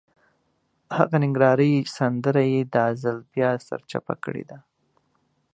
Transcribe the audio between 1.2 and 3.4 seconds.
ننګرهارۍ سندره یې دا ځل